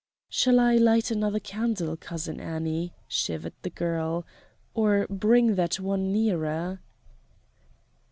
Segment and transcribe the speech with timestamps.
[0.29, 4.25] "Shall I light another candle, Cousin Annie?" shivered the girl,
[4.73, 6.81] "or bring that one nearer?"